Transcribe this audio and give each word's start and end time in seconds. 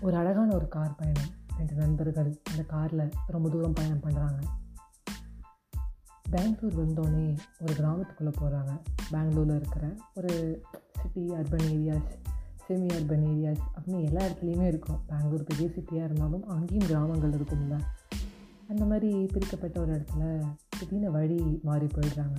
ஒரு 0.00 0.16
அழகான 0.16 0.54
ஒரு 0.54 0.68
கார் 0.68 0.94
பயணம். 0.94 1.30
ரெண்டு 1.56 1.74
நண்பர்கள் 1.74 2.28
அந்த 2.50 2.62
காரில் 2.62 3.10
ரொம்ப 3.26 3.46
தூரம் 3.48 3.72
பயணம் 3.72 4.02
பண்ணுறாங்க 4.02 4.40
பெங்களூர் 6.30 6.76
வந்தோடனே 6.78 7.24
ஒரு 7.60 7.72
கிராமத்துக்குள்ளே 7.72 8.32
போகிறாங்க 8.40 8.72
பெங்களூரில் 9.10 9.56
இருக்கிற 9.56 9.84
ஒரு 10.14 10.62
city 11.00 11.24
urban 11.30 11.66
areas 11.74 12.10
semi 12.68 12.88
urban 12.98 13.24
areas 13.30 13.62
அப்படின்னு 13.76 14.04
எல்லா 14.04 14.22
இடத்துலையுமே 14.26 14.66
இருக்கும். 14.66 15.00
பெங்களூர் 15.06 15.44
பெரிய 15.44 15.68
சிட்டியாக 15.68 16.08
இருந்தாலும் 16.08 16.44
அங்கேயும் 16.48 16.86
கிராமங்கள் 16.86 17.30
இருக்கும்ல. 17.30 17.78
அந்த 18.68 18.84
மாதிரி 18.84 19.10
பிரிக்கப்பட்ட 19.26 19.80
ஒரு 19.80 19.92
இடத்துல 19.92 20.44
திடீர்னு 20.78 21.10
வழி 21.10 21.60
மாறி 21.62 21.86
போயிடுறாங்க. 21.86 22.38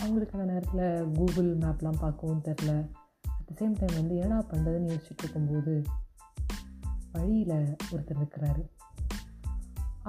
அவங்களுக்கு 0.00 0.38
அந்த 0.38 0.52
நேரத்தில் 0.52 1.12
கூகுள் 1.12 1.58
மேப்லாம் 1.58 2.00
பார்க்கவும் 2.00 2.44
தெரில 2.44 2.70
அட் 3.34 3.46
த 3.46 3.52
சேம் 3.54 3.76
டைம் 3.80 3.98
வந்து 4.00 4.16
என்னடா 4.16 4.40
பண்ணுறதுன்னு 4.50 4.90
யோசிச்சுட்டு 4.92 5.24
இருக்கும்போது 5.24 5.82
வழியில் 7.14 7.56
ஒருத்தர் 7.92 8.20
இருக்கிறாரு. 8.20 8.62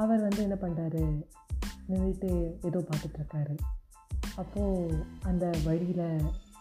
அவர் 0.02 0.26
வந்து 0.26 0.42
என்ன 0.48 0.58
பண்ணுறாரு 0.62 1.04
நின்றுட்டு 1.90 2.30
ஏதோ 2.68 2.80
பார்த்துட்ருக்காரு. 2.90 3.56
அப்போது 4.42 5.02
அந்த 5.30 5.46
வழியில் 5.66 6.08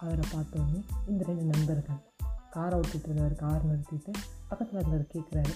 அவரை 0.02 0.24
பார்த்தோன்னே 0.34 0.80
இந்த 1.10 1.22
ரெண்டு 1.28 1.44
நண்பர்கள். 1.52 2.00
காரை 2.54 2.74
ஓட்டிகிட்டு 2.80 3.08
இருந்தவர் 3.08 3.36
கார் 3.42 3.68
நிறுத்திட்டு 3.68 4.12
பக்கத்தில் 4.48 4.78
இருந்தவர் 4.80 5.12
கேட்குறாரு 5.14 5.54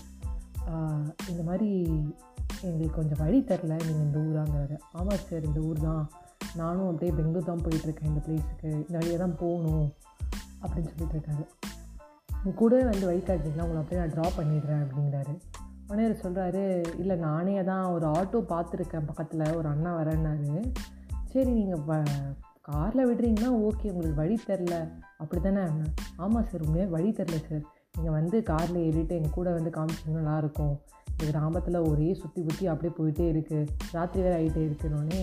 இந்த 1.30 1.42
மாதிரி 1.48 1.68
எங்களுக்கு 2.66 2.94
கொஞ்சம் 2.98 3.20
வழி 3.22 3.38
தெரில 3.50 3.74
நீங்கள் 3.86 4.06
இந்த 4.06 4.18
ஊராங்கிறாரு 4.28 4.76
ஆமாம் 4.98 5.24
சார் 5.26 5.48
இந்த 5.48 5.60
ஊர் 5.68 5.80
தான். 5.88 6.04
நானும் 6.60 6.88
அப்படியே 6.90 7.12
பெங்களூர் 7.16 7.50
தான் 7.50 7.62
போயிட்டுருக்கேன் 7.64 8.10
இந்த 8.12 8.22
பிளேஸுக்கு 8.26 8.68
இந்த 8.86 8.96
வழியாக 8.98 9.20
தான் 9.24 9.36
போகணும். 9.42 9.86
அப்படின்னு 10.62 10.90
சொல்லிட்டு 10.92 11.16
இருக்காரு. 11.16 11.44
உங்க 12.40 12.54
கூடவே 12.56 12.82
வந்து 12.90 13.06
வழி 13.10 13.22
உங்களை 13.66 13.80
அப்படியே 13.82 14.00
நான் 14.02 14.14
ட்ரா 14.16 14.26
பண்ணிடுறேன் 14.38 14.82
அப்படிங்கிறாரு. 14.84 15.34
உடனே 15.88 16.04
அவர் 16.06 16.22
சொல்கிறாரு 16.24 16.62
இல்லை 17.00 17.16
நானே 17.16 17.56
தான் 17.70 17.84
ஒரு 17.94 18.06
ஆட்டோ 18.16 18.38
பார்த்துருக்கேன் 18.52 19.08
பக்கத்தில் 19.10 19.44
ஒரு 19.58 19.68
அண்ணா 19.74 19.90
வரேன்னாரு. 20.00 20.52
சரி 21.32 21.50
நீங்கள் 21.60 21.84
வ 21.88 22.02
காரில் 22.68 23.08
விடுறீங்கன்னா 23.08 23.50
ஓகே 23.66 23.90
உங்களுக்கு 23.90 24.20
வழி 24.22 24.36
தெரில 24.48 24.74
அப்படி 25.22 25.40
தானே 25.42 25.60
அண்ணா 25.68 25.86
ஆமாம் 26.24 26.46
சார் 26.50 26.64
உண்மையாக 26.66 26.94
வழி 26.94 27.10
தெரில 27.18 27.36
சார் 27.48 27.64
நீங்கள் 27.96 28.16
வந்து 28.18 28.36
காரில் 28.50 28.78
ஏறிட்டு 28.86 29.16
எங்கள் 29.18 29.36
கூட 29.36 29.48
வந்து 29.58 29.70
காமிச்சிங்கன்னா 29.76 30.22
நல்லாயிருக்கும். 30.22 30.74
இந்த 31.10 31.28
கிராமத்தில் 31.30 31.78
ஒரே 31.90 32.08
சுற்றி 32.22 32.40
சுற்றி 32.46 32.64
அப்படியே 32.72 32.92
போயிட்டே 32.98 33.26
இருக்குது 33.34 33.70
ராத்திரி 33.96 34.24
வேறு 34.24 34.38
ஆகிட்டே 34.38 34.62
இருக்குன்னொடனே 34.68 35.22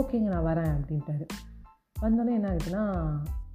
ஓகேங்க 0.00 0.28
நான் 0.34 0.48
வரேன் 0.50 0.72
அப்படின்ட்டாரு. 0.76 1.26
வந்தோடனே 1.96 2.32
என்ன 2.38 2.48
ஆகுதுன்னா 2.52 2.84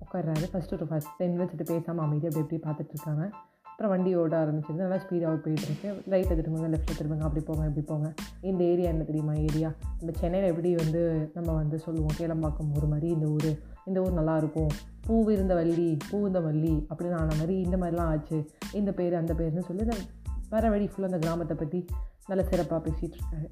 உட்காடுறாரு 0.09 0.45
ஃபஸ்ட்டு 0.53 0.73
ஒரு 0.73 0.85
ஃபஸ்ட் 0.89 1.13
டென் 1.17 1.39
மினிட்ஸ் 1.39 1.63
பேசாமல் 1.63 2.05
அமைதி 2.05 2.27
அப்படி 2.27 2.45
எப்படி 2.45 2.61
பார்த்துட்ருக்காங்க 2.65 3.29
அப்புறம் 3.63 3.97
வண்டி 3.97 4.15
ஓட 4.15 4.45
ஆரம்பிச்சிருந்து 4.45 4.83
நல்லா 4.83 4.95
ஸ்பீடாக 4.95 5.35
போயிட்டுருக்கு 5.43 5.89
ரைட்டை 6.09 6.33
திரும்புங்க 6.39 6.69
லெஃப்ட்டில் 6.71 6.97
திரும்புங்க 6.99 7.25
அப்படி 7.27 7.45
போங்க 7.45 7.65
இப்படி 7.65 7.85
போங்க. 7.85 8.13
இந்த 8.41 8.63
ஏரியா 8.63 8.89
என்ன 8.89 9.03
தெரியுமா? 9.03 9.33
ஏரியா 9.33 9.73
நம்ம 9.99 10.19
சென்னையில் 10.19 10.49
எப்படி 10.49 10.75
வந்து 10.75 11.31
நம்ம 11.33 11.53
வந்து 11.53 11.79
சொல்லுவோம்? 11.79 12.15
கேளம்பாக்கம் 12.17 12.75
ஒரு 12.75 12.87
மாதிரி 12.87 13.07
இந்த 13.07 13.27
ஊர். 13.27 13.51
இந்த 13.85 14.01
ஊர் 14.01 14.13
நல்லாயிருக்கும் 14.13 14.67
பூ 15.05 15.31
இருந்த 15.31 15.53
வள்ளி 15.55 15.97
பூ 16.09 16.25
இந்த 16.25 16.39
வள்ளி 16.39 16.85
அப்படின்னு 16.89 17.13
ஆன 17.13 17.35
மாதிரி 17.35 17.59
இந்த 17.59 17.77
மாதிரிலாம் 17.77 18.11
ஆச்சு. 18.13 18.49
இந்த 18.73 18.91
பேர் 18.91 19.15
அந்த 19.15 19.33
பேர்னு 19.33 19.59
சொல்லி 19.59 19.83
வர 20.49 20.69
வழி 20.69 20.85
ஃபுல்லாக 20.85 21.09
அந்த 21.11 21.17
கிராமத்தை 21.17 21.57
பற்றி 21.57 21.85
நல்ல 22.27 22.43
சிறப்பாக 22.43 22.89
பேசிகிட்டு 22.89 23.17
இருக்காரு. 23.19 23.47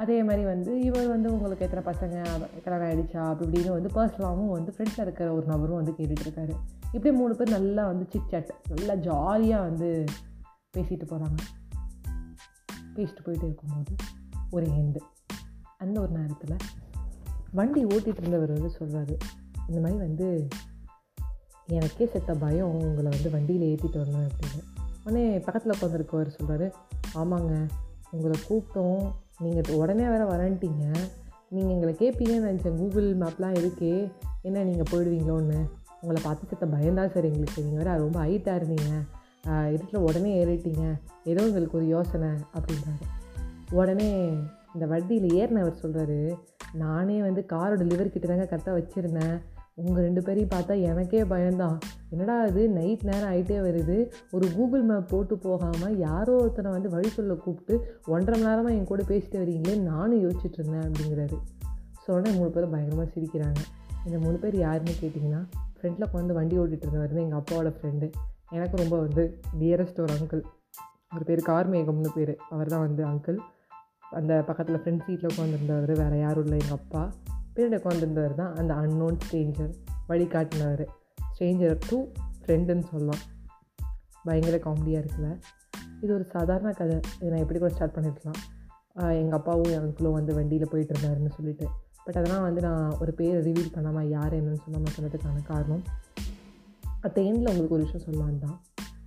அதே 0.00 0.22
மாதிரி 0.22 0.44
வந்து 0.44 0.80
இவர் 0.80 1.08
வந்து 1.08 1.32
உங்களுக்கு 1.32 1.64
எத்தனை 1.64 1.82
பசங்க 1.84 2.14
கல்யாணம் 2.64 2.88
ஆகிடுச்சா 2.88 3.20
அப்படி 3.24 3.46
இப்படின்னு 3.46 3.70
வந்து 3.70 3.90
பர்சனலாகவும் 3.94 4.48
வந்து 4.48 4.72
ஃப்ரெண்ட்ஸில் 4.72 5.00
இருக்கிற 5.00 5.34
ஒரு 5.34 5.46
நபரும் 5.46 5.74
வந்து 5.74 5.92
கேட்டுட்ருக்காரு 5.92 6.54
இப்படி 6.92 7.16
மூணு 7.16 7.34
பேர் 7.34 7.48
நல்லா 7.48 7.86
வந்து 7.86 8.06
சிக் 8.08 8.28
சாட் 8.28 8.52
நல்லா 8.68 8.94
ஜாலியாக 9.02 9.62
வந்து 9.62 9.88
பேசிட்டு 10.76 11.06
போகிறாங்க 11.08 11.40
பேசிட்டு 12.94 13.22
போயிட்டு 13.24 13.46
இருக்கும்போது 13.46 13.94
ஒரு 14.50 14.66
எண்டு 14.76 15.00
அந்த 15.76 16.00
ஒரு 16.00 16.12
நேரத்தில் 16.12 16.56
வண்டி 17.52 17.84
ஓட்டிகிட்டு 17.84 18.20
இருந்தவர் 18.20 18.52
வந்து 18.52 18.72
சொல்கிறாரு 18.78 19.14
இந்த 19.68 19.80
மாதிரி 19.80 19.98
வந்து 19.98 20.28
எனக்கே 21.68 22.06
செத்த 22.06 22.34
பயம் 22.34 22.74
உங்களை 22.78 23.08
வந்து 23.10 23.30
வண்டியில் 23.30 23.66
ஏற்றிட்டு 23.68 23.98
வரணும் 23.98 24.28
அப்படின்னு. 24.28 24.62
உடனே 25.04 25.38
பக்கத்தில் 25.38 25.74
உட்காந்துருக்கவர் 25.76 26.36
சொல்கிறாரு 26.38 26.66
ஆமாங்க 27.14 27.52
உங்களை 28.10 28.36
கூப்பிட்டோம் 28.48 29.02
நீங்கள் 29.40 29.74
உடனே 29.74 30.06
வேறு 30.06 30.26
வரன்ட்டீங்க. 30.30 30.84
நீங்கள் 31.48 31.74
எங்களை 31.74 31.94
கேட்பீங்கன்னு 31.98 32.48
நினச்சேன். 32.48 32.76
கூகுள் 32.76 33.16
மேப்லாம் 33.16 33.56
இருக்கே. 33.60 34.12
என்ன 34.42 34.62
நீங்கள் 34.62 34.90
போயிடுவீங்களோன்னு 34.90 35.58
உங்களை 36.00 36.22
பார்த்து 36.22 36.48
சித்த 36.48 36.66
பயந்தான் 36.66 37.10
சார் 37.14 37.24
எங்களுக்கு. 37.24 37.62
நீங்கள் 37.62 37.84
வேறு 37.84 37.98
ரொம்ப 37.98 38.18
ஹைட்டாக 38.24 38.60
இருந்தீங்க. 38.60 38.92
இருட்டில் 39.72 40.00
உடனே 40.00 40.44
ஏறிட்டீங்க. 40.44 40.84
ஏதோ 41.24 41.42
எங்களுக்கு 41.42 41.78
ஒரு 41.78 41.86
யோசனை 41.86 42.28
அப்படின்றாரு. 42.28 43.06
உடனே 43.70 44.10
இந்த 44.74 44.86
வண்டியில் 44.86 45.32
ஏறினவர் 45.40 45.74
சொல்கிறாரு 45.82 46.38
நானே 46.72 47.20
வந்து 47.20 47.46
காரோட 47.52 47.84
லிவர் 47.84 48.12
கிட்ட 48.14 48.26
தாங்க 48.26 48.46
கரெக்டாக 48.50 48.82
வச்சுருந்தேன். 48.82 49.40
உங்கள் 49.78 50.04
ரெண்டு 50.06 50.22
பேரையும் 50.22 50.52
பார்த்தா 50.54 50.74
எனக்கே 50.90 51.20
பயம்தான். 51.24 51.78
என்னடா 52.12 52.34
அது 52.40 52.62
நைட் 52.68 53.04
நேரம் 53.10 53.30
ஆகிட்டே 53.32 53.58
வருது. 53.66 53.96
ஒரு 54.30 54.46
கூகுள் 54.56 54.82
மேப் 54.82 55.08
போட்டு 55.12 55.36
போகாமல் 55.38 55.98
யாரோ 55.98 56.32
ஒருத்தனை 56.42 56.70
வந்து 56.72 56.88
வழி 56.88 57.08
சொல்ல 57.08 57.34
கூப்பிட்டு 57.34 57.74
ஒன்றரை 58.14 58.36
மணி 58.38 58.48
நேரமாக 58.50 58.74
என் 58.78 58.90
கூட 58.92 59.02
பேசிட்டு 59.02 59.42
வரீங்களே 59.42 59.76
நானும் 59.90 60.22
யோசிச்சுட்டு 60.24 60.58
இருந்தேன் 60.60 60.84
அப்படிங்கிறாரு. 60.88 61.38
ஸோ 62.02 62.08
உடனே 62.16 62.32
மூணு 62.38 62.50
பேரும் 62.50 62.74
பயங்கரமாக 62.74 63.08
சிரிக்கிறாங்க. 63.14 63.60
இந்த 64.06 64.18
மூணு 64.18 64.36
பேர் 64.42 64.56
யாருன்னு 64.66 64.94
கேட்டிங்கன்னா 65.00 65.42
ஃப்ரெண்டில் 65.78 66.06
உட்காந்து 66.08 66.36
வண்டி 66.38 66.56
ஓட்டிகிட்டு 66.58 66.86
இருந்தவர் 66.86 67.12
வந்து 67.12 67.24
எங்கள் 67.26 67.40
அப்பாவோட 67.40 67.70
ஃப்ரெண்டு 67.76 68.06
எனக்கு 68.56 68.76
ரொம்ப 68.82 68.96
வந்து 68.96 69.22
டியரஸ்ட் 69.60 70.00
ஒரு 70.04 70.12
அங்கிள் 70.18 70.42
அவர் 71.12 71.26
பேர் 71.28 71.42
கார்மேகம்னு 71.48 72.10
பேர். 72.16 72.34
அவர் 72.54 72.72
தான் 72.74 72.84
வந்து 72.86 73.02
அங்கிள் 73.12 73.38
அந்த 74.18 74.32
பக்கத்தில் 74.48 74.80
ஃப்ரெண்ட் 74.82 75.04
சீட்டில் 75.06 75.30
உட்காந்துருந்தவர் 75.32 76.00
வேறு 76.02 76.18
யாரும் 76.20 76.44
இல்லை 76.44 76.58
எங்கள் 76.58 76.78
அப்பா. 76.80 77.02
பின்னாடி 77.60 77.78
உட்காந்துருந்தவர் 77.80 78.34
தான் 78.34 78.52
அந்த 78.56 78.74
அன்னோன் 78.74 79.16
ஸ்ட்ரேஞ்சர் 79.22 79.72
வழிகாட்டினவர். 80.08 80.84
ஸ்ட்ரேஞ்சர் 81.30 81.74
டு 81.88 81.96
ஃப்ரெண்டுன்னு 82.42 82.84
சொல்லலாம் 82.90 83.22
பயங்கர 84.24 84.56
காமெடியாக 84.56 85.02
இருக்குல்ல. 85.02 85.28
இது 86.00 86.14
ஒரு 86.14 86.24
சாதாரண 86.24 86.70
கதை. 86.72 86.96
இதை 87.16 87.28
நான் 87.28 87.42
எப்படி 87.42 87.58
கூட 87.58 87.72
ஸ்டார்ட் 87.74 87.94
பண்ணிருக்கலாம். 87.96 88.40
எங்கள் 88.94 89.38
அப்பாவும் 89.38 89.70
என் 89.72 89.82
அங்கிளும் 89.82 90.16
வந்து 90.18 90.34
வண்டியில் 90.34 90.70
போயிட்டு 90.70 90.94
இருந்தாருன்னு 90.94 91.32
சொல்லிட்டு. 91.36 91.66
பட் 92.04 92.16
அதெல்லாம் 92.16 92.42
வந்து 92.42 92.60
நான் 92.60 92.96
ஒரு 93.00 93.12
பேரை 93.12 93.52
ரிவீல் 93.52 93.72
பண்ணாமல் 93.72 94.08
யார் 94.08 94.36
என்னன்னு 94.38 94.62
சொல்லாமல் 94.64 94.96
சொன்னதுக்கான 94.96 95.42
காரணம். 95.42 95.82
அட் 97.00 97.20
எண்டில் 97.26 97.50
உங்களுக்கு 97.52 97.76
ஒரு 97.78 97.86
விஷயம் 97.86 98.06
சொல்லலான் 98.06 98.38
தான். 98.38 98.58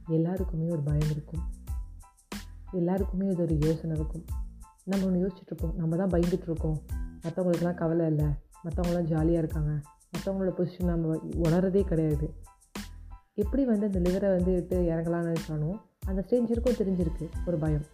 எல்லாருக்குமே 0.07 0.67
ஒரு 0.69 0.81
பயம் 0.81 1.11
இருக்கும். 1.15 1.43
எல்லாருக்குமே 2.71 3.27
இது 3.27 3.43
ஒரு 3.43 3.57
யோசனை 3.59 3.95
இருக்கும். 3.95 4.25
நம்ம 4.83 5.05
ஒன்று 5.05 5.23
யோசிச்சுட்ருப்போம் 5.25 5.75
நம்ம 5.75 5.95
தான் 5.95 6.09
பயந்துட்டுருக்கோம் 6.09 6.79
மற்றவங்களுக்குலாம் 7.23 7.79
கவலை 7.81 8.05
இல்லை. 8.05 8.27
மற்றவங்களாம் 8.65 9.09
ஜாலியாக 9.13 9.43
இருக்காங்க. 9.43 9.73
மற்றவங்களோட 10.13 10.51
பொசிஷன் 10.57 10.91
நம்ம 10.93 11.15
உணரதே 11.45 11.83
கிடையாது. 11.83 12.27
எப்படி 13.35 13.65
வந்து 13.65 13.85
அந்த 13.85 13.99
லிவரை 13.99 14.29
வந்து 14.37 14.51
விட்டு 14.51 14.77
இறங்கலான்னு 14.93 15.29
நினச்சானோ 15.31 15.69
அந்த 16.09 16.25
ஸ்டேஞ்சருக்கும் 16.25 16.79
தெரிஞ்சிருக்கு 16.81 17.25
ஒரு 17.47 17.57
பயம். 17.57 17.85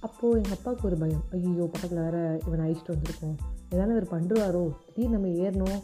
அப்போது 0.00 0.36
எங்கள் 0.40 0.56
அப்பாவுக்கு 0.56 0.88
ஒரு 0.88 0.96
பயம். 0.96 1.22
ஐயோ 1.32 1.64
பக்கத்தில் 1.72 2.02
வேறு 2.02 2.20
இவனை 2.46 2.62
அழிச்சிட்டு 2.66 2.94
வந்திருக்கோம். 2.94 3.36
ஏதாவது 3.72 3.94
இவர் 3.94 4.12
பண்ணுறாரோ 4.14 4.62
திடீர்னு 4.86 5.16
நம்ம 5.16 5.28
ஏறணும். 5.44 5.80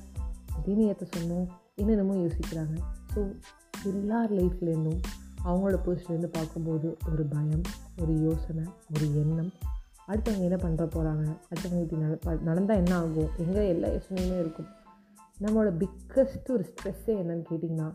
திடீர்னு 0.54 0.86
ஏற்ற 0.86 1.06
சொன்னோம் 1.16 1.46
என்னென்னமோ 1.74 2.14
யோசிக்கிறாங்க. 2.14 2.76
ஸோ 3.14 3.20
எல்லார் 3.90 4.32
லைஃப்லேருந்தும் 4.38 5.00
அவங்களோட 5.44 5.78
பொசிஷன்லேருந்து 5.86 6.30
பார்க்கும்போது 6.38 6.88
ஒரு 7.12 7.24
பயம் 7.34 7.64
ஒரு 8.02 8.12
யோசனை 8.20 8.64
ஒரு 8.94 9.06
எண்ணம் 9.22 9.52
அடுத்தவங்க 10.08 10.46
என்ன 10.48 10.56
பண்ணுற 10.56 10.84
போகிறாங்க 10.86 11.24
அடுத்தவங்க 11.50 11.82
இப்படி 11.82 12.02
நட 12.02 12.34
நடந்தால் 12.42 12.76
என்ன 12.76 12.96
ஆகும்? 12.96 13.30
எங்கே 13.36 13.68
எல்லா 13.68 13.88
யோசனையுமே 13.88 14.38
இருக்கும். 14.38 14.66
நம்மளோட 15.40 15.70
பிக்கஸ்ட் 15.82 16.50
ஒரு 16.50 16.64
ஸ்ட்ரெஸ்ஸே 16.70 17.14
என்னன்னு 17.22 17.44
கேட்டிங்கன்னா 17.50 17.88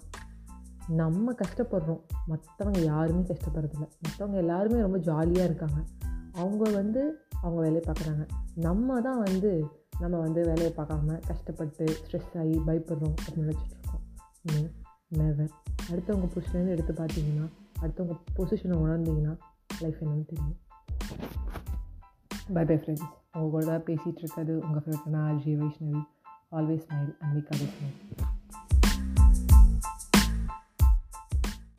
நம்ம 0.87 1.31
கஷ்டப்படுறோம். 1.31 2.01
மற்றவங்க 2.27 2.79
யாருமே 2.83 3.21
கஷ்டப்படுறதில்ல. 3.21 3.87
மற்றவங்க 4.05 4.35
எல்லாருமே 4.35 4.81
ரொம்ப 4.81 4.97
ஜாலியாக 4.97 5.49
இருக்காங்க. 5.49 5.79
அவங்க 6.33 6.71
வந்து 6.71 7.01
அவங்க 7.41 7.61
வேலையை 7.61 7.83
பார்க்குறாங்க. 7.87 8.27
நம்ம 8.55 9.01
தான் 9.01 9.19
வந்து 9.19 9.65
நம்ம 9.99 10.17
வந்து 10.17 10.45
வேலையை 10.45 10.73
பார்க்காம 10.77 11.17
கஷ்டப்பட்டு 11.27 11.85
ஸ்ட்ரெஸ் 11.85 12.37
ஆகி 12.37 12.55
பயப்படுறோம் 12.67 13.15
அப்படின்னு 13.23 13.47
நினச்சிட்ருக்கோம் 13.47 14.69
நெவர் 15.07 15.51
அடுத்தவங்க 15.91 16.27
பொசிஷன்லேருந்து 16.35 16.75
எடுத்து 16.75 16.93
பார்த்தீங்கன்னா 16.93 17.47
அடுத்தவங்க 17.81 18.15
பொசிஷனை 18.37 18.75
உணர்ந்தீங்கன்னா 18.83 19.37
லைஃப் 19.79 19.99
என்னன்னு 20.01 20.25
தெரியும். 20.25 20.57
பை 22.47 22.65
பை 22.65 22.75
ஃப்ரெண்ட்ஸ் 22.75 23.07
உங்கள் 23.33 23.49
கூட 23.49 23.77
பேசிகிட்டு 23.77 24.17
இருக்கிறது 24.17 24.59
உங்கள் 24.59 24.83
ஃபேவரட்டான 24.83 25.21
RJ 25.29 25.53
Vaishnavi. 25.61 26.01
Always 26.51 26.85
smile 26.85 27.15
and 27.19 27.35
Vaishnavi 27.49 28.30